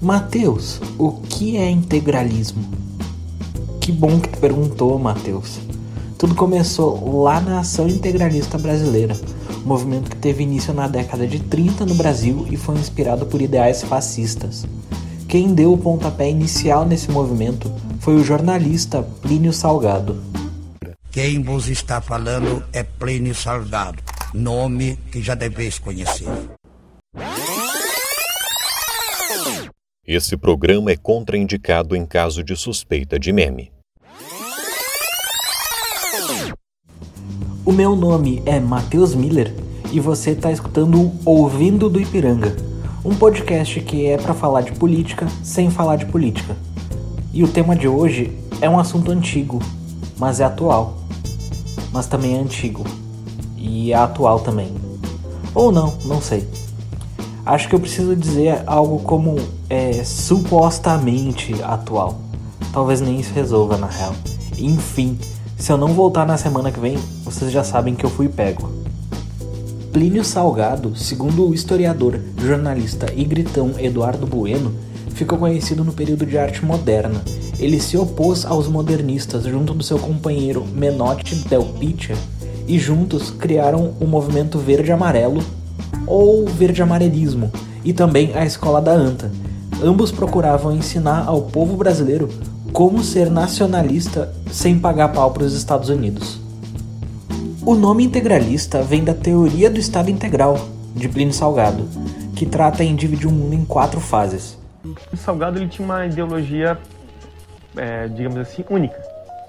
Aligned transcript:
Mateus, 0.00 0.80
o 0.96 1.10
que 1.10 1.56
é 1.56 1.68
integralismo? 1.68 2.62
Que 3.80 3.90
bom 3.90 4.20
que 4.20 4.28
tu 4.28 4.38
perguntou, 4.38 4.96
Mateus. 4.96 5.58
Tudo 6.16 6.36
começou 6.36 7.24
lá 7.24 7.40
na 7.40 7.58
Ação 7.58 7.88
Integralista 7.88 8.56
Brasileira, 8.56 9.16
um 9.56 9.66
movimento 9.66 10.08
que 10.08 10.16
teve 10.16 10.44
início 10.44 10.72
na 10.72 10.86
década 10.86 11.26
de 11.26 11.40
30 11.40 11.84
no 11.84 11.96
Brasil 11.96 12.46
e 12.48 12.56
foi 12.56 12.76
inspirado 12.76 13.26
por 13.26 13.42
ideais 13.42 13.82
fascistas. 13.82 14.64
Quem 15.26 15.52
deu 15.52 15.72
o 15.72 15.78
pontapé 15.78 16.30
inicial 16.30 16.86
nesse 16.86 17.10
movimento 17.10 17.68
foi 17.98 18.14
o 18.14 18.24
jornalista 18.24 19.02
Plínio 19.02 19.52
Salgado. 19.52 20.22
Quem 21.10 21.42
vos 21.42 21.68
está 21.68 22.00
falando 22.00 22.62
é 22.72 22.84
Plínio 22.84 23.34
Salgado, 23.34 24.00
nome 24.32 24.96
que 25.10 25.20
já 25.20 25.34
deveis 25.34 25.76
conhecer. 25.76 26.28
Esse 30.10 30.38
programa 30.38 30.90
é 30.90 30.96
contraindicado 30.96 31.94
em 31.94 32.06
caso 32.06 32.42
de 32.42 32.56
suspeita 32.56 33.18
de 33.18 33.30
meme. 33.30 33.70
O 37.62 37.70
meu 37.70 37.94
nome 37.94 38.42
é 38.46 38.58
Matheus 38.58 39.14
Miller 39.14 39.54
e 39.92 40.00
você 40.00 40.30
está 40.30 40.50
escutando 40.50 40.98
o 40.98 41.20
Ouvindo 41.26 41.90
do 41.90 42.00
Ipiranga, 42.00 42.56
um 43.04 43.14
podcast 43.14 43.78
que 43.82 44.06
é 44.06 44.16
para 44.16 44.32
falar 44.32 44.62
de 44.62 44.72
política 44.72 45.28
sem 45.44 45.70
falar 45.70 45.96
de 45.96 46.06
política. 46.06 46.56
E 47.30 47.44
o 47.44 47.48
tema 47.48 47.76
de 47.76 47.86
hoje 47.86 48.34
é 48.62 48.70
um 48.70 48.78
assunto 48.78 49.10
antigo, 49.10 49.58
mas 50.16 50.40
é 50.40 50.44
atual. 50.44 51.02
Mas 51.92 52.06
também 52.06 52.34
é 52.34 52.40
antigo. 52.40 52.82
E 53.58 53.92
é 53.92 53.96
atual 53.96 54.40
também. 54.40 54.74
Ou 55.54 55.70
não, 55.70 55.98
não 56.06 56.22
sei. 56.22 56.48
Acho 57.48 57.66
que 57.66 57.74
eu 57.74 57.80
preciso 57.80 58.14
dizer 58.14 58.62
algo 58.66 58.98
como 58.98 59.36
é 59.70 60.04
supostamente 60.04 61.54
atual. 61.62 62.20
Talvez 62.74 63.00
nem 63.00 63.18
isso 63.18 63.32
resolva 63.32 63.78
na 63.78 63.86
real. 63.86 64.14
Enfim, 64.58 65.18
se 65.56 65.72
eu 65.72 65.78
não 65.78 65.94
voltar 65.94 66.26
na 66.26 66.36
semana 66.36 66.70
que 66.70 66.78
vem, 66.78 66.98
vocês 67.24 67.50
já 67.50 67.64
sabem 67.64 67.94
que 67.94 68.04
eu 68.04 68.10
fui 68.10 68.28
pego. 68.28 68.70
Plínio 69.90 70.22
Salgado, 70.22 70.94
segundo 70.94 71.48
o 71.48 71.54
historiador, 71.54 72.20
jornalista 72.36 73.06
e 73.16 73.24
gritão 73.24 73.70
Eduardo 73.78 74.26
Bueno, 74.26 74.74
ficou 75.14 75.38
conhecido 75.38 75.82
no 75.82 75.94
período 75.94 76.26
de 76.26 76.36
arte 76.36 76.62
moderna. 76.62 77.22
Ele 77.58 77.80
se 77.80 77.96
opôs 77.96 78.44
aos 78.44 78.68
modernistas 78.68 79.44
junto 79.44 79.72
do 79.72 79.82
seu 79.82 79.98
companheiro 79.98 80.66
Menotti 80.66 81.36
Del 81.48 81.64
Picchia 81.64 82.16
e 82.66 82.78
juntos 82.78 83.30
criaram 83.30 83.94
o 83.98 84.06
movimento 84.06 84.58
verde-amarelo 84.58 85.42
ou 86.08 86.46
verde-amarelismo 86.46 87.50
e 87.84 87.92
também 87.92 88.34
a 88.34 88.44
escola 88.44 88.80
da 88.80 88.92
Anta. 88.92 89.30
Ambos 89.82 90.10
procuravam 90.10 90.72
ensinar 90.72 91.24
ao 91.26 91.42
povo 91.42 91.76
brasileiro 91.76 92.28
como 92.72 93.02
ser 93.02 93.30
nacionalista 93.30 94.32
sem 94.50 94.78
pagar 94.78 95.12
pau 95.12 95.30
para 95.30 95.44
os 95.44 95.54
Estados 95.54 95.88
Unidos. 95.88 96.40
O 97.64 97.74
nome 97.74 98.04
integralista 98.04 98.82
vem 98.82 99.04
da 99.04 99.14
teoria 99.14 99.70
do 99.70 99.78
Estado 99.78 100.10
integral, 100.10 100.58
de 100.94 101.08
Plínio 101.08 101.34
Salgado, 101.34 101.88
que 102.34 102.46
trata 102.46 102.82
em 102.82 102.96
dividir 102.96 103.26
o 103.26 103.30
mundo 103.30 103.54
em 103.54 103.64
quatro 103.64 104.00
fases. 104.00 104.58
O 105.12 105.16
Salgado 105.16 105.58
ele 105.58 105.68
tinha 105.68 105.84
uma 105.84 106.06
ideologia, 106.06 106.78
é, 107.76 108.08
digamos 108.08 108.38
assim, 108.38 108.64
única, 108.70 108.98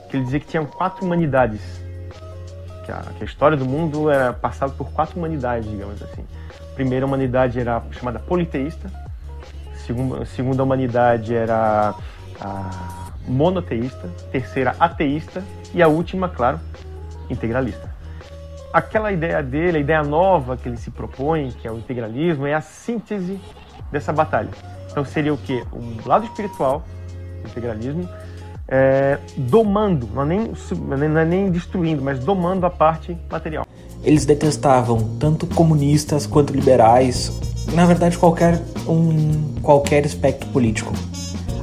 que 0.10 0.18
ele 0.18 0.26
dizia 0.26 0.40
que 0.40 0.48
tinha 0.48 0.66
quatro 0.66 1.06
humanidades, 1.06 1.62
que 2.86 2.92
a, 2.92 3.04
que 3.18 3.24
a 3.24 3.26
história 3.26 3.56
do 3.56 3.66
mundo 3.66 4.10
era 4.10 4.34
passada 4.34 4.72
por 4.74 4.90
quatro 4.92 5.18
humanidades, 5.18 5.70
digamos 5.70 6.02
assim. 6.02 6.24
Primeira 6.80 7.06
humanidade 7.06 7.60
era 7.60 7.84
chamada 7.92 8.20
politeísta, 8.20 8.90
segunda, 9.86 10.24
segunda 10.24 10.64
humanidade 10.64 11.36
era 11.36 11.94
a 12.40 13.12
monoteísta, 13.28 14.08
terceira 14.32 14.74
ateísta 14.80 15.44
e 15.74 15.84
a 15.84 15.90
última, 15.90 16.30
claro, 16.30 16.58
integralista. 17.30 17.94
Aquela 18.72 19.12
ideia 19.12 19.44
dele, 19.44 19.80
a 19.80 19.82
ideia 19.82 20.04
nova 20.04 20.56
que 20.56 20.70
ele 20.70 20.78
se 20.78 20.90
propõe, 20.90 21.52
que 21.52 21.68
é 21.68 21.72
o 21.72 21.78
integralismo, 21.78 22.48
é 22.48 22.54
a 22.54 22.62
síntese 22.62 23.42
dessa 23.92 24.14
batalha. 24.14 24.52
Então 24.90 25.04
seria 25.04 25.34
o 25.34 25.38
que? 25.38 25.62
O 25.74 26.08
lado 26.08 26.28
espiritual, 26.28 26.86
integralismo, 27.46 28.08
é, 28.70 29.18
domando, 29.36 30.08
não 30.14 30.22
é, 30.22 30.26
nem, 30.26 30.52
não 31.10 31.20
é 31.20 31.26
nem 31.26 31.50
destruindo, 31.50 32.04
mas 32.04 32.20
domando 32.20 32.66
a 32.66 32.70
parte 32.70 33.18
material. 33.30 33.66
Eles 34.04 34.26
detestavam 34.26 35.18
tanto 35.20 35.48
comunistas 35.48 36.28
quanto 36.28 36.54
liberais, 36.54 37.32
na 37.74 37.86
verdade 37.86 38.18
qualquer 38.18 38.62
um 38.88 39.60
qualquer 39.62 40.06
espectro 40.06 40.48
político. 40.50 40.94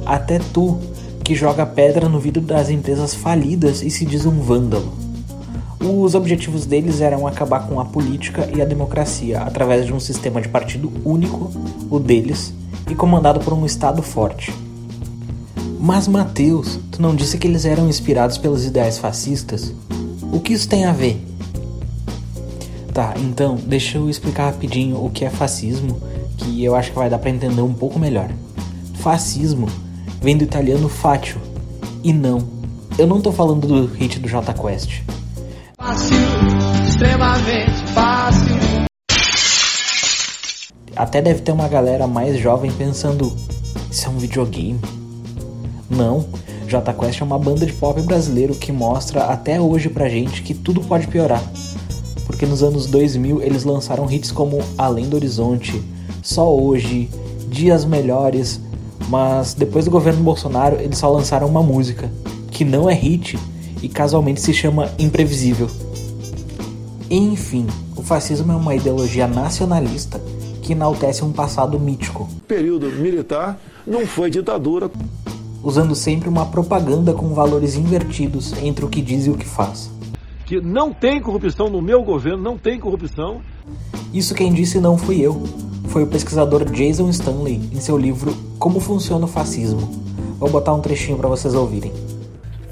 Até 0.05 0.39
tu 0.53 0.79
que 1.23 1.33
joga 1.33 1.65
pedra 1.65 2.07
no 2.07 2.19
vidro 2.19 2.41
das 2.41 2.69
empresas 2.69 3.15
falidas 3.15 3.81
e 3.81 3.89
se 3.89 4.05
diz 4.05 4.25
um 4.25 4.39
vândalo. 4.39 4.93
Os 5.79 6.15
objetivos 6.15 6.65
deles 6.65 7.01
eram 7.01 7.25
acabar 7.25 7.67
com 7.67 7.79
a 7.79 7.85
política 7.85 8.49
e 8.53 8.61
a 8.61 8.65
democracia 8.65 9.41
através 9.41 9.85
de 9.85 9.93
um 9.93 9.99
sistema 9.99 10.41
de 10.41 10.49
partido 10.49 10.91
único, 11.05 11.51
o 11.89 11.99
deles, 11.99 12.53
e 12.89 12.95
comandado 12.95 13.39
por 13.39 13.53
um 13.53 13.65
Estado 13.65 14.01
forte. 14.01 14.53
Mas 15.79 16.07
Mateus, 16.07 16.79
tu 16.91 17.01
não 17.01 17.15
disse 17.15 17.37
que 17.37 17.47
eles 17.47 17.63
eram 17.63 17.87
inspirados 17.87 18.37
pelos 18.37 18.65
ideais 18.65 18.97
fascistas? 18.97 19.73
O 20.31 20.39
que 20.39 20.53
isso 20.53 20.67
tem 20.67 20.85
a 20.85 20.91
ver? 20.91 21.23
Tá, 22.93 23.13
então 23.17 23.55
deixa 23.55 23.97
eu 23.99 24.09
explicar 24.09 24.47
rapidinho 24.47 25.03
o 25.03 25.09
que 25.09 25.23
é 25.23 25.29
fascismo, 25.29 26.01
que 26.35 26.63
eu 26.63 26.75
acho 26.75 26.91
que 26.91 26.97
vai 26.97 27.09
dar 27.09 27.19
para 27.19 27.29
entender 27.29 27.61
um 27.61 27.73
pouco 27.73 27.99
melhor. 27.99 28.29
Fascismo 28.95 29.67
vem 30.19 30.35
do 30.35 30.43
italiano 30.43 30.89
fátio. 30.89 31.39
E 32.03 32.11
não, 32.11 32.39
eu 32.97 33.05
não 33.05 33.21
tô 33.21 33.31
falando 33.31 33.67
do 33.67 33.85
hit 33.85 34.19
do 34.19 34.27
J 34.27 34.53
Quest. 34.53 35.03
Fácil, 35.77 36.17
extremamente 36.87 37.83
fácil. 37.93 38.55
Até 40.95 41.21
deve 41.21 41.41
ter 41.41 41.51
uma 41.51 41.67
galera 41.67 42.07
mais 42.07 42.39
jovem 42.39 42.71
pensando: 42.71 43.31
isso 43.91 44.07
é 44.07 44.09
um 44.09 44.17
videogame? 44.17 44.96
Não, 45.89 46.25
J 46.67 46.93
Quest 46.93 47.21
é 47.21 47.23
uma 47.23 47.39
banda 47.39 47.65
de 47.65 47.73
pop 47.73 48.01
brasileiro 48.01 48.53
que 48.53 48.71
mostra 48.71 49.23
até 49.25 49.59
hoje 49.59 49.89
pra 49.89 50.09
gente 50.09 50.43
que 50.43 50.53
tudo 50.53 50.81
pode 50.81 51.07
piorar. 51.07 51.41
Porque 52.25 52.45
nos 52.45 52.61
anos 52.61 52.87
2000 52.87 53.41
eles 53.41 53.63
lançaram 53.63 54.11
hits 54.11 54.31
como 54.31 54.59
Além 54.77 55.07
do 55.07 55.15
Horizonte, 55.15 55.81
Só 56.21 56.53
Hoje, 56.53 57.09
Dias 57.49 57.85
Melhores, 57.85 58.59
mas 59.07 59.53
depois 59.53 59.85
do 59.85 59.91
governo 59.91 60.21
Bolsonaro 60.21 60.75
eles 60.79 60.97
só 60.97 61.09
lançaram 61.09 61.47
uma 61.47 61.63
música, 61.63 62.11
que 62.51 62.65
não 62.65 62.89
é 62.89 62.93
hit 62.93 63.39
e 63.81 63.87
casualmente 63.87 64.41
se 64.41 64.53
chama 64.53 64.91
Imprevisível. 64.99 65.69
Enfim, 67.09 67.65
o 67.95 68.01
fascismo 68.01 68.51
é 68.51 68.55
uma 68.55 68.75
ideologia 68.75 69.27
nacionalista 69.27 70.21
que 70.61 70.73
enaltece 70.73 71.23
um 71.23 71.31
passado 71.31 71.79
mítico. 71.79 72.23
O 72.23 72.41
período 72.41 72.87
militar 72.87 73.57
não 73.85 74.05
foi 74.05 74.29
ditadura. 74.29 74.91
Usando 75.67 75.93
sempre 75.95 76.29
uma 76.29 76.45
propaganda 76.45 77.13
com 77.13 77.33
valores 77.33 77.75
invertidos 77.75 78.53
entre 78.63 78.85
o 78.85 78.87
que 78.87 79.01
diz 79.01 79.25
e 79.25 79.29
o 79.29 79.37
que 79.37 79.45
faz. 79.45 79.91
Que 80.45 80.61
não 80.61 80.93
tem 80.93 81.21
corrupção 81.21 81.69
no 81.69 81.81
meu 81.81 82.05
governo, 82.05 82.41
não 82.41 82.57
tem 82.57 82.79
corrupção. 82.79 83.41
Isso 84.13 84.33
quem 84.33 84.53
disse 84.53 84.79
não 84.79 84.97
fui 84.97 85.19
eu, 85.19 85.43
foi 85.89 86.03
o 86.03 86.07
pesquisador 86.07 86.63
Jason 86.71 87.09
Stanley 87.09 87.69
em 87.73 87.81
seu 87.81 87.97
livro 87.97 88.33
Como 88.57 88.79
Funciona 88.79 89.25
o 89.25 89.27
Fascismo. 89.27 89.91
Vou 90.39 90.49
botar 90.49 90.73
um 90.73 90.79
trechinho 90.79 91.17
para 91.17 91.27
vocês 91.27 91.53
ouvirem. 91.53 91.91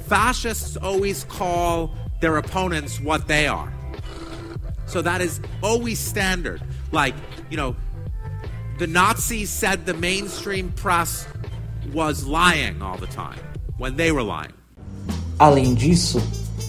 Fascists 0.08 0.78
always 0.78 1.22
call 1.22 1.90
their 2.22 2.38
opponents 2.38 2.98
what 2.98 3.26
they 3.26 3.46
are. 3.46 3.70
So 4.86 5.02
that 5.02 5.22
is 5.22 5.38
always 5.60 5.98
standard. 5.98 6.62
Like, 6.92 7.14
you 7.50 7.58
know, 7.58 7.76
the 8.78 8.86
Nazis 8.86 9.50
said 9.50 9.84
the 9.84 9.92
mainstream 9.92 10.72
press 10.76 11.26
was 11.92 12.24
lying 12.24 12.80
all 12.80 12.98
the 12.98 13.06
time 13.06 13.40
when 13.78 13.96
they 13.96 14.12
were 14.12 14.24
lying. 14.24 14.54
Além 15.38 15.74
disso, 15.74 16.20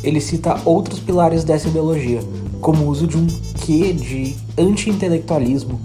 ele 0.04 0.20
cita 0.20 0.62
outros 0.66 1.00
pilares 1.00 1.44
dessa 1.44 1.68
ideologia, 1.68 2.20
como 2.62 2.86
o 2.86 2.90
uso 2.90 3.08
de 3.08 3.18
um 3.18 3.28
quê 3.66 3.94
de 3.94 4.36
anti-intelectualismo 4.58 5.80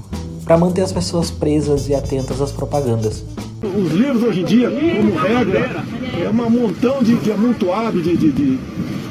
para 0.45 0.59
manter 0.59 0.83
as 0.83 0.93
pessoas 0.93 1.31
presas 1.31 1.89
e 1.89 1.95
atentas 1.95 2.41
às 2.41 2.51
propagandas. 2.51 3.25
Os 3.63 3.93
livros 3.93 4.23
hoje 4.25 4.41
em 4.41 4.45
dia, 4.45 4.71
como 4.71 5.17
regra, 5.17 5.85
é 6.21 6.29
um 6.29 6.51
montão 6.51 7.03
de, 7.03 7.17
de 7.17 7.31
amontoado, 7.31 8.03
de, 8.03 8.17
de, 8.17 8.33
de 8.33 8.59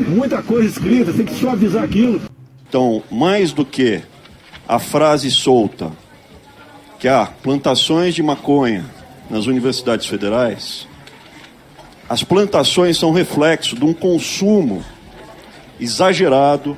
muita 0.10 0.42
coisa 0.42 0.68
escrita, 0.68 1.14
tem 1.14 1.26
que 1.26 1.34
suavizar 1.36 1.84
aquilo. 1.84 2.22
Então, 2.68 3.02
mais 3.10 3.54
do 3.54 3.66
que 3.66 4.02
a 4.68 4.80
frase 4.80 5.32
solta 5.32 5.92
que 7.00 7.08
há 7.08 7.26
plantações 7.26 8.14
de 8.14 8.22
maconha 8.22 8.86
nas 9.32 9.48
universidades 9.48 10.06
federais, 10.06 10.88
as 12.08 12.24
plantações 12.24 12.98
são 12.98 13.12
reflexo 13.12 13.76
de 13.76 13.84
um 13.84 13.94
consumo 13.94 14.84
exagerado, 15.80 16.78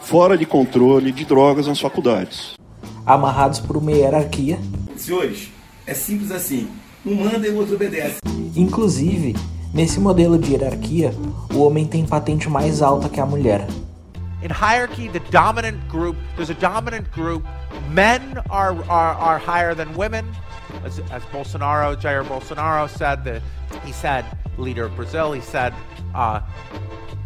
fora 0.00 0.36
de 0.36 0.44
controle 0.44 1.10
de 1.10 1.24
drogas 1.24 1.66
nas 1.66 1.80
faculdades 1.80 2.56
amarrados 3.06 3.60
por 3.60 3.76
uma 3.76 3.92
hierarquia. 3.92 4.58
Senhores, 4.96 5.48
é 5.86 5.94
simples 5.94 6.32
assim. 6.32 6.68
Um 7.06 7.14
manda 7.14 7.46
e 7.46 7.50
o 7.50 7.56
outro 7.56 7.76
obedece. 7.76 8.16
Inclusive, 8.56 9.36
nesse 9.72 10.00
modelo 10.00 10.36
de 10.36 10.52
hierarquia, 10.52 11.14
o 11.54 11.60
homem 11.60 11.86
tem 11.86 12.04
patente 12.04 12.48
mais 12.48 12.82
alta 12.82 13.08
que 13.08 13.20
a 13.20 13.24
mulher. 13.24 13.64
In 14.42 14.48
hierarchy, 14.48 15.08
the 15.08 15.20
dominant 15.30 15.78
group, 15.88 16.16
there's 16.34 16.50
a 16.50 16.54
dominant 16.54 17.08
group. 17.12 17.44
Men 17.92 18.20
are, 18.50 18.76
are, 18.88 19.16
are 19.16 19.38
higher 19.38 19.74
than 19.74 19.94
women. 19.96 20.24
As, 20.86 21.00
as 21.10 21.24
Bolsonaro, 21.24 22.00
Jair 22.00 22.22
Bolsonaro 22.24 22.88
said, 22.88 23.24
that 23.24 23.42
he 23.84 23.90
said, 23.90 24.24
leader 24.56 24.84
of 24.84 24.94
Brazil, 24.94 25.32
he 25.32 25.40
said, 25.40 25.74
uh, 26.14 26.40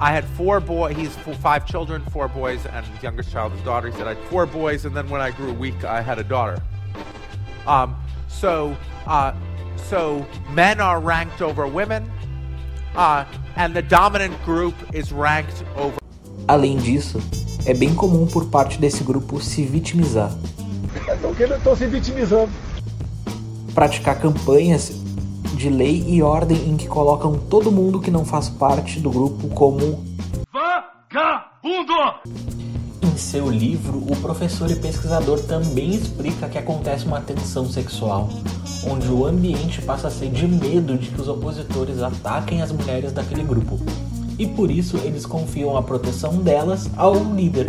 I 0.01 0.13
had 0.13 0.25
four 0.25 0.61
boys, 0.61 0.97
he's 0.97 1.15
five 1.43 1.67
children, 1.67 2.03
four 2.11 2.27
boys, 2.27 2.65
and 2.65 2.87
his 2.87 3.03
youngest 3.03 3.31
child, 3.31 3.53
his 3.53 3.61
daughter. 3.61 3.89
He 3.89 3.97
said, 3.99 4.07
I 4.07 4.15
had 4.15 4.25
four 4.31 4.47
boys, 4.47 4.87
and 4.87 4.97
then 4.97 5.11
when 5.11 5.21
I 5.21 5.31
grew 5.31 5.53
weak, 5.53 5.85
I 5.85 6.01
had 6.01 6.19
a 6.19 6.25
daughter. 6.25 6.57
Um, 7.67 7.97
so, 8.29 8.75
uh, 9.07 9.35
so 9.77 10.27
men 10.53 10.81
are 10.81 10.99
ranked 10.99 11.43
over 11.43 11.67
women, 11.67 12.11
uh, 12.97 13.27
and 13.57 13.77
the 13.77 13.83
dominant 13.83 14.43
group 14.43 14.75
is 14.95 15.13
ranked 15.13 15.63
over. 15.77 15.99
Além 16.49 16.79
disso, 16.79 17.21
é 17.67 17.75
bem 17.75 17.95
comum 17.95 18.27
por 18.27 18.47
parte 18.47 18.79
desse 18.79 19.05
grupo 19.05 19.39
se 19.39 19.67
vitimizar. 19.67 20.33
Estão 21.13 21.77
se 21.77 21.87
vitimizando. 21.87 22.51
Praticar 23.75 24.21
campanhas 24.21 24.93
de 25.55 25.69
lei 25.69 26.05
e 26.09 26.23
ordem 26.23 26.69
em 26.69 26.77
que 26.77 26.89
colocam 26.89 27.39
todo 27.39 27.71
mundo 27.71 28.01
que 28.01 28.11
não 28.11 28.25
faz 28.25 28.49
parte 28.49 28.99
do 28.99 29.11
grupo 29.11 29.49
como 29.49 30.05
vagabundo. 30.53 31.93
Em 33.03 33.17
seu 33.17 33.49
livro, 33.49 33.99
o 33.99 34.17
professor 34.17 34.71
e 34.71 34.77
pesquisador 34.77 35.41
também 35.41 35.91
explica 35.95 36.49
que 36.49 36.59
acontece 36.59 37.05
uma 37.05 37.21
tensão 37.21 37.69
sexual, 37.69 38.29
onde 38.87 39.09
o 39.09 39.27
ambiente 39.27 39.83
passa 39.83 40.09
a 40.09 40.11
ser 40.11 40.31
de 40.31 40.49
medo 40.49 40.97
de 40.97 41.11
que 41.11 41.21
os 41.21 41.29
opositores 41.29 42.03
ataquem 42.03 42.63
as 42.63 42.73
mulheres 42.73 43.13
daquele 43.13 43.43
grupo. 43.43 43.79
E 44.39 44.47
por 44.47 44.71
isso 44.71 44.97
eles 44.99 45.27
confiam 45.27 45.77
a 45.77 45.83
proteção 45.83 46.39
delas 46.39 46.89
ao 46.97 47.15
líder. 47.15 47.67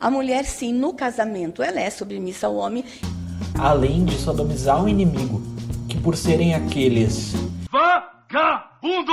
A 0.00 0.10
mulher, 0.10 0.44
sim, 0.44 0.72
no 0.72 0.92
casamento, 0.92 1.62
ela 1.62 1.80
é 1.80 1.88
submissa 1.88 2.46
ao 2.46 2.56
homem. 2.56 2.84
Além 3.58 4.04
de 4.04 4.16
sodomizar 4.16 4.82
o 4.82 4.88
inimigo, 4.88 5.40
que 5.88 5.98
por 5.98 6.16
serem 6.16 6.54
aqueles 6.54 7.34
vagabundo 7.70 9.12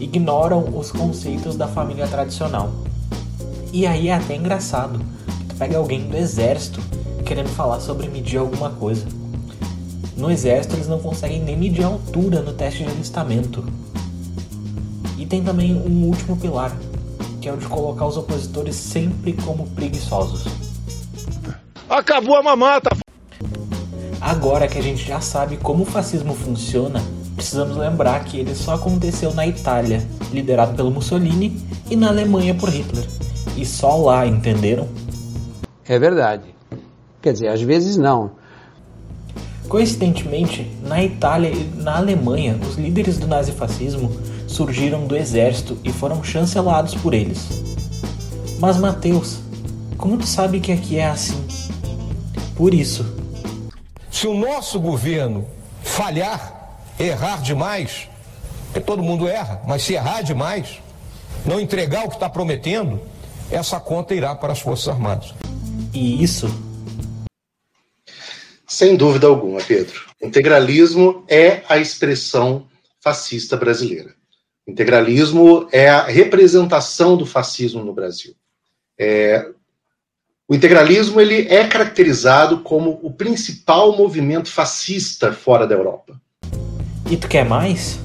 ignoram 0.00 0.76
os 0.76 0.92
conceitos 0.92 1.56
da 1.56 1.66
família 1.66 2.06
tradicional. 2.06 2.70
E 3.72 3.86
aí 3.86 4.08
é 4.08 4.14
até 4.14 4.36
engraçado. 4.36 5.00
Tu 5.48 5.56
pega 5.56 5.76
alguém 5.76 6.08
do 6.08 6.16
exército 6.16 6.80
querendo 7.24 7.48
falar 7.50 7.80
sobre 7.80 8.08
medir 8.08 8.38
alguma 8.38 8.70
coisa. 8.70 9.06
No 10.16 10.30
exército 10.30 10.76
eles 10.76 10.88
não 10.88 11.00
conseguem 11.00 11.42
nem 11.42 11.56
medir 11.56 11.84
a 11.84 11.88
altura 11.88 12.42
no 12.42 12.52
teste 12.52 12.84
de 12.84 12.90
alistamento. 12.90 13.64
E 15.18 15.26
tem 15.26 15.42
também 15.42 15.74
um 15.74 16.06
último 16.06 16.36
pilar, 16.36 16.76
que 17.40 17.48
é 17.48 17.52
o 17.52 17.56
de 17.56 17.66
colocar 17.66 18.06
os 18.06 18.16
opositores 18.16 18.76
sempre 18.76 19.32
como 19.32 19.66
preguiçosos. 19.70 20.44
Acabou 21.88 22.36
a 22.36 22.42
mamata. 22.42 22.90
Agora 24.40 24.66
que 24.66 24.78
a 24.78 24.82
gente 24.82 25.06
já 25.06 25.20
sabe 25.20 25.58
como 25.58 25.82
o 25.82 25.86
fascismo 25.86 26.32
funciona, 26.32 27.02
precisamos 27.36 27.76
lembrar 27.76 28.24
que 28.24 28.38
ele 28.38 28.54
só 28.54 28.72
aconteceu 28.72 29.34
na 29.34 29.46
Itália, 29.46 30.02
liderado 30.32 30.74
pelo 30.74 30.90
Mussolini, 30.90 31.60
e 31.90 31.94
na 31.94 32.08
Alemanha 32.08 32.54
por 32.54 32.70
Hitler. 32.70 33.04
E 33.54 33.66
só 33.66 33.96
lá, 33.96 34.26
entenderam? 34.26 34.88
É 35.86 35.98
verdade. 35.98 36.54
Quer 37.20 37.34
dizer, 37.34 37.48
às 37.48 37.60
vezes 37.60 37.98
não. 37.98 38.30
Coincidentemente, 39.68 40.66
na 40.82 41.04
Itália 41.04 41.50
e 41.50 41.70
na 41.76 41.98
Alemanha, 41.98 42.58
os 42.66 42.76
líderes 42.76 43.18
do 43.18 43.26
nazifascismo 43.26 44.10
surgiram 44.46 45.06
do 45.06 45.18
exército 45.18 45.76
e 45.84 45.92
foram 45.92 46.24
chancelados 46.24 46.94
por 46.94 47.12
eles. 47.12 47.46
Mas 48.58 48.78
Mateus, 48.78 49.40
como 49.98 50.16
tu 50.16 50.26
sabe 50.26 50.60
que 50.60 50.72
aqui 50.72 50.96
é 50.96 51.08
assim? 51.08 51.44
Por 52.56 52.72
isso. 52.72 53.19
Se 54.20 54.26
o 54.26 54.34
nosso 54.34 54.78
governo 54.78 55.48
falhar, 55.82 56.78
errar 56.98 57.40
demais, 57.40 58.06
porque 58.66 58.78
todo 58.78 59.02
mundo 59.02 59.26
erra, 59.26 59.62
mas 59.66 59.82
se 59.82 59.94
errar 59.94 60.20
demais, 60.20 60.78
não 61.46 61.58
entregar 61.58 62.04
o 62.04 62.08
que 62.10 62.16
está 62.16 62.28
prometendo, 62.28 63.00
essa 63.50 63.80
conta 63.80 64.14
irá 64.14 64.34
para 64.34 64.52
as 64.52 64.60
Forças 64.60 64.88
Armadas. 64.88 65.32
E 65.94 66.22
isso? 66.22 66.48
Sem 68.68 68.94
dúvida 68.94 69.26
alguma, 69.26 69.58
Pedro. 69.62 69.98
Integralismo 70.22 71.24
é 71.26 71.62
a 71.66 71.78
expressão 71.78 72.68
fascista 73.00 73.56
brasileira. 73.56 74.14
Integralismo 74.68 75.66
é 75.72 75.88
a 75.88 76.02
representação 76.02 77.16
do 77.16 77.24
fascismo 77.24 77.82
no 77.82 77.94
Brasil. 77.94 78.34
É, 78.98 79.48
o 80.50 80.54
integralismo 80.56 81.20
ele 81.20 81.46
é 81.48 81.64
caracterizado 81.64 82.58
como 82.58 82.98
o 83.04 83.12
principal 83.12 83.96
movimento 83.96 84.50
fascista 84.50 85.32
fora 85.32 85.64
da 85.64 85.76
Europa. 85.76 86.20
E 87.08 87.16
tu 87.16 87.28
quer 87.28 87.44
mais? 87.44 88.00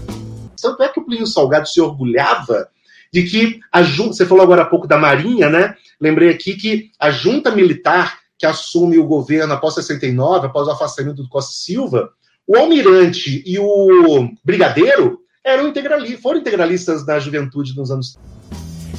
Tanto 0.62 0.84
é 0.84 0.88
que 0.88 1.00
o 1.00 1.04
Plínio 1.04 1.26
Salgado 1.26 1.68
se 1.68 1.82
orgulhava 1.82 2.68
de 3.12 3.24
que 3.24 3.60
a 3.72 3.82
junta, 3.82 4.14
você 4.14 4.28
falou 4.28 4.44
agora 4.44 4.62
há 4.62 4.66
pouco 4.66 4.88
da 4.88 4.96
Marinha, 4.96 5.50
né? 5.50 5.74
Lembrei 6.00 6.30
aqui 6.30 6.54
que 6.54 6.92
a 7.00 7.10
junta 7.10 7.50
militar 7.50 8.20
que 8.38 8.46
assume 8.46 9.00
o 9.00 9.08
governo 9.08 9.52
após 9.52 9.74
69, 9.74 10.46
após 10.46 10.68
o 10.68 10.72
afastamento 10.72 11.24
do 11.24 11.30
Costa 11.30 11.52
Silva, 11.52 12.12
o 12.46 12.56
almirante 12.56 13.42
e 13.44 13.58
o 13.58 14.30
brigadeiro 14.44 15.20
eram 15.44 15.68
integralistas, 15.68 16.22
foram 16.22 16.42
integralistas 16.42 17.04
da 17.04 17.18
juventude 17.18 17.76
nos 17.76 17.90
anos. 17.90 18.20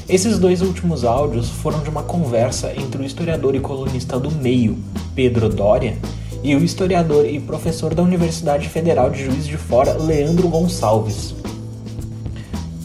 Esses 0.09 0.39
dois 0.39 0.63
últimos 0.63 1.05
áudios 1.05 1.51
foram 1.51 1.81
de 1.81 1.91
uma 1.91 2.05
conversa 2.05 2.73
entre 2.77 3.03
o 3.03 3.05
historiador 3.05 3.57
e 3.57 3.61
colunista 3.61 4.21
do 4.21 4.31
Meio, 4.31 4.79
Pedro 5.17 5.49
Doria, 5.49 5.99
e 6.45 6.55
o 6.55 6.63
historiador 6.63 7.27
e 7.27 7.41
professor 7.41 7.93
da 7.93 8.05
Universidade 8.05 8.69
Federal 8.69 9.11
de 9.11 9.25
Juiz 9.25 9.45
de 9.45 9.57
Fora, 9.57 9.95
Leandro 9.95 10.47
Gonçalves. 10.47 11.35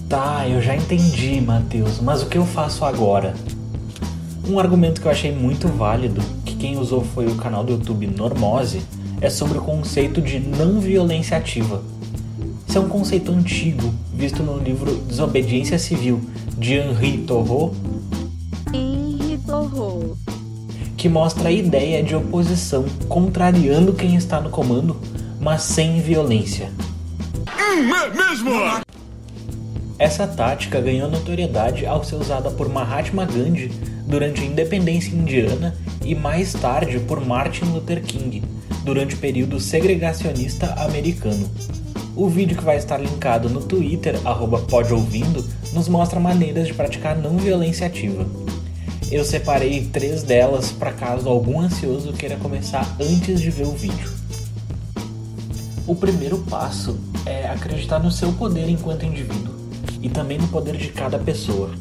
Tá, 0.10 0.48
eu 0.50 0.64
já 0.64 0.76
entendi, 0.76 1.40
Matheus, 1.40 2.00
mas 2.02 2.24
o 2.24 2.26
que 2.26 2.40
eu 2.40 2.46
faço 2.46 2.84
agora? 2.84 3.36
Um 4.50 4.58
argumento 4.58 5.00
que 5.00 5.06
eu 5.06 5.12
achei 5.12 5.32
muito 5.32 5.68
válido, 5.68 6.20
que 6.44 6.56
quem 6.56 6.80
usou 6.80 7.06
foi 7.14 7.28
o 7.28 7.36
canal 7.36 7.64
do 7.64 7.74
YouTube 7.74 8.08
Normose, 8.08 8.82
é 9.22 9.30
sobre 9.30 9.60
o 9.60 9.62
conceito 9.62 10.24
de 10.24 10.40
não 10.40 10.80
violência 10.80 11.38
ativa. 11.38 11.84
Esse 12.68 12.78
é 12.78 12.82
um 12.82 12.90
conceito 12.90 13.32
antigo, 13.32 13.94
visto 14.12 14.42
no 14.42 14.58
livro 14.58 14.96
Desobediência 15.08 15.78
Civil, 15.78 16.20
de 16.62 16.76
Henri 16.76 17.18
Thoreau, 17.18 17.74
Henri 18.72 19.36
Thoreau, 19.48 20.16
que 20.96 21.10
mostra 21.10 21.50
a 21.50 21.52
ideia 21.52 22.04
de 22.04 22.16
oposição, 22.16 22.86
contrariando 23.10 23.94
quem 23.94 24.16
está 24.16 24.40
no 24.40 24.52
comando, 24.52 24.96
mas 25.40 25.64
sem 25.64 26.00
violência. 26.02 26.72
É 27.58 28.16
mesmo? 28.16 28.52
Essa 29.98 30.28
tática 30.28 30.80
ganhou 30.80 31.10
notoriedade 31.10 31.88
ao 31.88 32.04
ser 32.04 32.18
usada 32.18 32.52
por 32.52 32.70
Mahatma 32.70 33.26
Gandhi 33.26 33.72
durante 34.06 34.42
a 34.42 34.46
independência 34.46 35.16
indiana 35.16 35.76
e 36.06 36.14
mais 36.14 36.54
tarde 36.54 37.00
por 37.00 37.26
Martin 37.26 37.66
Luther 37.66 38.04
King 38.04 38.44
durante 38.86 39.16
o 39.16 39.18
período 39.18 39.60
segregacionista 39.60 40.76
americano. 40.76 41.50
O 42.22 42.30
vídeo 42.30 42.56
que 42.56 42.64
vai 42.64 42.78
estar 42.78 43.00
linkado 43.00 43.50
no 43.50 43.62
Twitter, 43.62 44.14
@podouvindo, 44.70 45.44
nos 45.74 45.88
mostra 45.88 46.20
maneiras 46.20 46.68
de 46.68 46.74
praticar 46.76 47.18
não 47.18 47.36
violência 47.36 47.88
ativa. 47.88 48.28
Eu 49.12 49.26
separei 49.26 49.86
três 49.86 50.22
delas 50.22 50.72
para 50.72 50.94
caso 50.94 51.28
algum 51.28 51.60
ansioso 51.60 52.14
queira 52.14 52.38
começar 52.38 52.96
antes 53.02 53.42
de 53.42 53.50
ver 53.50 53.66
o 53.66 53.72
vídeo. 53.72 54.08
O 55.88 55.96
primeiro 55.96 56.38
passo 56.48 56.96
é 57.26 57.48
acreditar 57.48 57.98
no 57.98 58.12
seu 58.12 58.32
poder 58.34 58.70
enquanto 58.70 59.04
indivíduo 59.04 59.56
e 60.00 60.08
também 60.08 60.38
no 60.38 60.48
poder 60.50 60.78
de 60.78 60.90
cada 60.90 61.18
pessoa. 61.18 61.72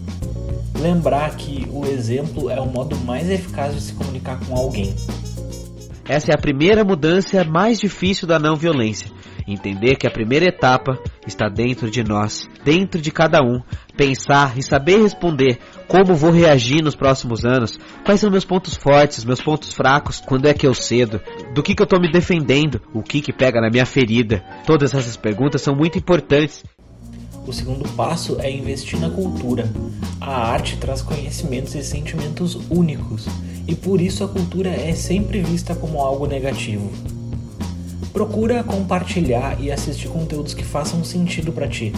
Lembrar 0.74 1.36
que 1.36 1.68
o 1.70 1.84
exemplo 1.84 2.48
é 2.48 2.58
o 2.58 2.66
modo 2.66 2.96
mais 2.96 3.28
eficaz 3.28 3.74
de 3.74 3.82
se 3.82 3.92
comunicar 3.92 4.40
com 4.46 4.56
alguém. 4.56 4.94
Essa 6.10 6.32
é 6.32 6.34
a 6.34 6.38
primeira 6.38 6.82
mudança 6.82 7.44
mais 7.44 7.78
difícil 7.78 8.26
da 8.26 8.36
não 8.36 8.56
violência. 8.56 9.08
Entender 9.46 9.94
que 9.94 10.08
a 10.08 10.10
primeira 10.10 10.44
etapa 10.46 10.98
está 11.24 11.48
dentro 11.48 11.88
de 11.88 12.02
nós, 12.02 12.48
dentro 12.64 13.00
de 13.00 13.12
cada 13.12 13.40
um. 13.40 13.62
Pensar 13.96 14.58
e 14.58 14.62
saber 14.64 15.00
responder 15.00 15.60
como 15.86 16.16
vou 16.16 16.32
reagir 16.32 16.82
nos 16.82 16.96
próximos 16.96 17.44
anos, 17.44 17.78
quais 18.04 18.18
são 18.18 18.28
meus 18.28 18.44
pontos 18.44 18.74
fortes, 18.74 19.24
meus 19.24 19.40
pontos 19.40 19.72
fracos, 19.72 20.18
quando 20.18 20.48
é 20.48 20.52
que 20.52 20.66
eu 20.66 20.74
cedo, 20.74 21.20
do 21.54 21.62
que, 21.62 21.76
que 21.76 21.82
eu 21.82 21.84
estou 21.84 22.00
me 22.00 22.10
defendendo, 22.10 22.80
o 22.92 23.04
que, 23.04 23.20
que 23.20 23.32
pega 23.32 23.60
na 23.60 23.70
minha 23.70 23.86
ferida. 23.86 24.44
Todas 24.66 24.92
essas 24.92 25.16
perguntas 25.16 25.62
são 25.62 25.76
muito 25.76 25.96
importantes. 25.96 26.64
O 27.46 27.52
segundo 27.52 27.88
passo 27.90 28.36
é 28.40 28.50
investir 28.50 28.98
na 28.98 29.10
cultura. 29.10 29.70
A 30.20 30.50
arte 30.50 30.76
traz 30.76 31.02
conhecimentos 31.02 31.76
e 31.76 31.84
sentimentos 31.84 32.58
únicos, 32.68 33.28
e 33.70 33.74
por 33.76 34.00
isso 34.00 34.24
a 34.24 34.28
cultura 34.28 34.68
é 34.68 34.92
sempre 34.94 35.40
vista 35.40 35.76
como 35.76 36.00
algo 36.00 36.26
negativo. 36.26 36.90
Procura 38.12 38.64
compartilhar 38.64 39.60
e 39.60 39.70
assistir 39.70 40.08
conteúdos 40.08 40.54
que 40.54 40.64
façam 40.64 41.04
sentido 41.04 41.52
para 41.52 41.68
ti, 41.68 41.92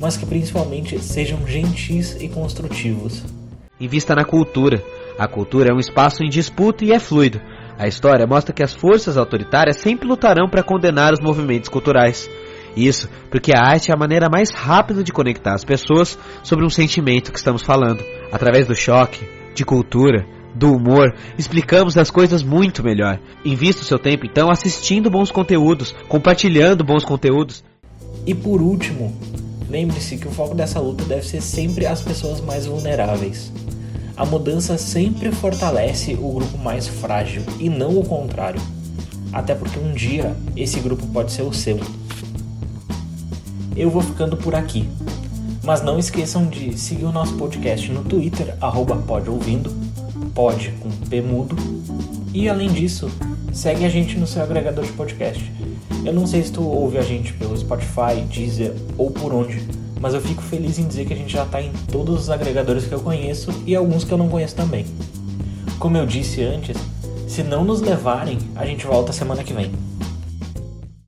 mas 0.00 0.16
que 0.16 0.26
principalmente 0.26 0.98
sejam 0.98 1.46
gentis 1.46 2.20
e 2.20 2.28
construtivos. 2.28 3.22
Invista 3.80 4.16
na 4.16 4.24
cultura. 4.24 4.82
A 5.16 5.28
cultura 5.28 5.70
é 5.70 5.72
um 5.72 5.78
espaço 5.78 6.24
em 6.24 6.28
disputa 6.28 6.84
e 6.84 6.90
é 6.90 6.98
fluido. 6.98 7.40
A 7.78 7.86
história 7.86 8.26
mostra 8.26 8.52
que 8.52 8.62
as 8.62 8.74
forças 8.74 9.16
autoritárias 9.16 9.76
sempre 9.76 10.08
lutarão 10.08 10.50
para 10.50 10.64
condenar 10.64 11.12
os 11.12 11.20
movimentos 11.20 11.68
culturais. 11.68 12.28
Isso 12.76 13.08
porque 13.30 13.52
a 13.56 13.62
arte 13.62 13.92
é 13.92 13.94
a 13.94 13.98
maneira 13.98 14.28
mais 14.28 14.50
rápida 14.50 15.04
de 15.04 15.12
conectar 15.12 15.54
as 15.54 15.64
pessoas 15.64 16.18
sobre 16.42 16.66
um 16.66 16.70
sentimento 16.70 17.30
que 17.30 17.38
estamos 17.38 17.62
falando. 17.62 18.02
Através 18.32 18.66
do 18.66 18.74
choque, 18.74 19.24
de 19.54 19.64
cultura, 19.64 20.26
do 20.54 20.72
humor, 20.72 21.14
explicamos 21.38 21.96
as 21.96 22.10
coisas 22.10 22.42
muito 22.42 22.82
melhor. 22.82 23.18
Invista 23.44 23.82
o 23.82 23.84
seu 23.84 23.98
tempo 23.98 24.26
então 24.26 24.50
assistindo 24.50 25.10
bons 25.10 25.30
conteúdos, 25.30 25.94
compartilhando 26.08 26.84
bons 26.84 27.04
conteúdos. 27.04 27.64
E 28.26 28.34
por 28.34 28.60
último, 28.60 29.12
lembre-se 29.68 30.18
que 30.18 30.28
o 30.28 30.30
foco 30.30 30.54
dessa 30.54 30.78
luta 30.80 31.04
deve 31.04 31.26
ser 31.26 31.40
sempre 31.40 31.86
as 31.86 32.02
pessoas 32.02 32.40
mais 32.40 32.66
vulneráveis. 32.66 33.52
A 34.16 34.24
mudança 34.26 34.76
sempre 34.76 35.32
fortalece 35.32 36.14
o 36.14 36.32
grupo 36.32 36.58
mais 36.58 36.86
frágil 36.86 37.42
e 37.58 37.68
não 37.68 37.98
o 37.98 38.04
contrário. 38.04 38.60
Até 39.32 39.54
porque 39.54 39.78
um 39.78 39.92
dia 39.92 40.36
esse 40.54 40.78
grupo 40.80 41.06
pode 41.06 41.32
ser 41.32 41.42
o 41.42 41.52
seu. 41.52 41.80
Eu 43.74 43.88
vou 43.88 44.02
ficando 44.02 44.36
por 44.36 44.54
aqui. 44.54 44.86
Mas 45.64 45.80
não 45.80 45.98
esqueçam 45.98 46.46
de 46.46 46.76
seguir 46.76 47.04
o 47.04 47.12
nosso 47.12 47.34
podcast 47.34 47.90
no 47.90 48.04
Twitter, 48.04 48.54
arroba 48.60 48.96
pod 50.34 50.72
com 50.80 50.90
P 51.08 51.20
mudo. 51.20 51.56
E 52.34 52.48
além 52.48 52.70
disso, 52.72 53.10
segue 53.52 53.84
a 53.84 53.88
gente 53.88 54.18
no 54.18 54.26
seu 54.26 54.42
agregador 54.42 54.84
de 54.84 54.92
podcast. 54.92 55.52
Eu 56.04 56.12
não 56.12 56.26
sei 56.26 56.42
se 56.42 56.52
tu 56.52 56.62
ouve 56.62 56.98
a 56.98 57.02
gente 57.02 57.32
pelo 57.34 57.56
Spotify, 57.56 58.20
Deezer 58.28 58.74
ou 58.98 59.10
por 59.10 59.32
onde, 59.32 59.62
mas 60.00 60.14
eu 60.14 60.20
fico 60.20 60.42
feliz 60.42 60.78
em 60.78 60.86
dizer 60.86 61.06
que 61.06 61.12
a 61.12 61.16
gente 61.16 61.32
já 61.32 61.44
está 61.44 61.62
em 61.62 61.70
todos 61.90 62.22
os 62.22 62.30
agregadores 62.30 62.86
que 62.86 62.92
eu 62.92 63.00
conheço 63.00 63.52
e 63.66 63.76
alguns 63.76 64.02
que 64.02 64.12
eu 64.12 64.18
não 64.18 64.28
conheço 64.28 64.56
também. 64.56 64.84
Como 65.78 65.96
eu 65.96 66.06
disse 66.06 66.42
antes, 66.42 66.76
se 67.28 67.42
não 67.42 67.64
nos 67.64 67.80
levarem, 67.80 68.38
a 68.56 68.66
gente 68.66 68.86
volta 68.86 69.12
semana 69.12 69.44
que 69.44 69.52
vem. 69.52 69.70